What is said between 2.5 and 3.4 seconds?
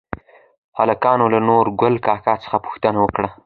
پوښتنه وکړه؟